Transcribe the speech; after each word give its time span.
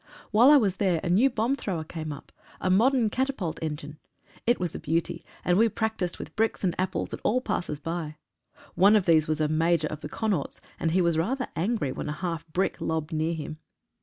While 0.31 0.49
I 0.49 0.57
was 0.57 0.77
there 0.77 0.99
a 1.03 1.11
new 1.11 1.29
bomb 1.29 1.55
thrower 1.55 1.83
came 1.83 2.11
up— 2.11 2.31
a 2.59 2.71
modern 2.71 3.11
catapult 3.11 3.59
engine. 3.61 3.99
It 4.47 4.59
was 4.59 4.73
a 4.73 4.79
beauty, 4.79 5.23
and 5.45 5.59
we 5.59 5.69
practised 5.69 6.17
with 6.17 6.35
bricks 6.35 6.63
and 6.63 6.73
apples 6.79 7.13
at 7.13 7.19
all 7.23 7.39
passers 7.39 7.77
by. 7.77 8.15
One 8.73 8.95
of 8.95 9.05
these 9.05 9.27
was 9.27 9.39
a 9.39 9.47
major 9.47 9.87
of 9.89 10.01
the 10.01 10.09
Connaughts, 10.09 10.59
and 10.79 10.89
he 10.89 11.01
was 11.03 11.19
rather 11.19 11.49
angry 11.55 11.91
when 11.91 12.09
a 12.09 12.13
half 12.13 12.47
brick 12.47 12.81
lobbed 12.81 13.13
near 13.13 13.35
him. 13.35 13.59